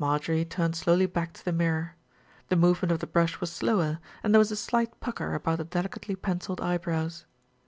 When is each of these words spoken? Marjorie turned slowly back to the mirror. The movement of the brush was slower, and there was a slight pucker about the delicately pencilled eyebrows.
Marjorie 0.00 0.44
turned 0.44 0.74
slowly 0.74 1.06
back 1.06 1.32
to 1.32 1.44
the 1.44 1.52
mirror. 1.52 1.94
The 2.48 2.56
movement 2.56 2.90
of 2.90 2.98
the 2.98 3.06
brush 3.06 3.40
was 3.40 3.52
slower, 3.52 4.00
and 4.20 4.34
there 4.34 4.40
was 4.40 4.50
a 4.50 4.56
slight 4.56 4.98
pucker 4.98 5.32
about 5.32 5.58
the 5.58 5.64
delicately 5.64 6.16
pencilled 6.16 6.60
eyebrows. 6.60 7.24